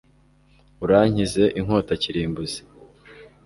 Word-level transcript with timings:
urankize 0.83 1.43
inkota 1.59 1.93
kirimbuzi 2.01 2.61